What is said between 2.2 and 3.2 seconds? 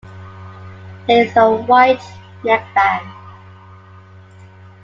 neckband.